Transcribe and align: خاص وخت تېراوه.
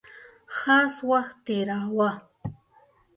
خاص 0.57 0.95
وخت 1.11 1.35
تېراوه. 1.45 2.09